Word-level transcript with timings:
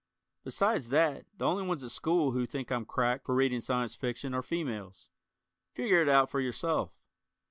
[?]Besides 0.45 0.89
that, 0.89 1.27
the 1.37 1.45
only 1.45 1.61
ones 1.61 1.83
at 1.83 1.91
school 1.91 2.31
who 2.31 2.47
think 2.47 2.71
I'm 2.71 2.85
"cracked" 2.85 3.23
for 3.23 3.35
reading 3.35 3.61
Science 3.61 3.93
Fiction 3.93 4.33
are 4.33 4.41
females. 4.41 5.09
Figure 5.73 6.01
it 6.01 6.09
out 6.09 6.27
for 6.31 6.39
yourself. 6.41 6.97